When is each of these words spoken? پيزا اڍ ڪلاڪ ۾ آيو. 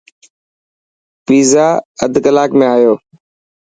پيزا 1.25 1.67
اڍ 2.03 2.13
ڪلاڪ 2.25 2.51
۾ 2.59 2.67
آيو. 2.75 2.93